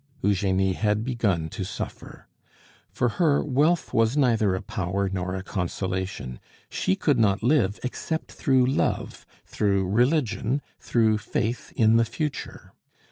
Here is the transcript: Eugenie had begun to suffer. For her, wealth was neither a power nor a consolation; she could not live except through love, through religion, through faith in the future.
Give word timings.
Eugenie 0.23 0.73
had 0.73 1.03
begun 1.05 1.47
to 1.47 1.63
suffer. 1.63 2.27
For 2.89 3.07
her, 3.07 3.43
wealth 3.45 3.93
was 3.93 4.17
neither 4.17 4.55
a 4.55 4.61
power 4.63 5.07
nor 5.13 5.35
a 5.35 5.43
consolation; 5.43 6.39
she 6.71 6.95
could 6.95 7.19
not 7.19 7.43
live 7.43 7.79
except 7.83 8.31
through 8.31 8.65
love, 8.65 9.27
through 9.45 9.87
religion, 9.87 10.63
through 10.79 11.19
faith 11.19 11.71
in 11.75 11.97
the 11.97 12.05
future. 12.05 12.73